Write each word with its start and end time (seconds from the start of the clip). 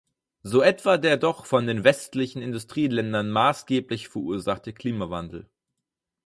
So 0.41 0.63
etwa 0.63 0.97
der 0.97 1.17
doch 1.17 1.45
von 1.45 1.67
den 1.67 1.83
westlichen 1.83 2.41
Industrieländern 2.41 3.29
maßgeblich 3.29 4.07
verursachte 4.07 4.73
Klimawandel. 4.73 5.47